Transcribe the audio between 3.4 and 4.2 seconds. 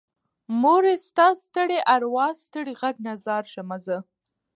شمه زه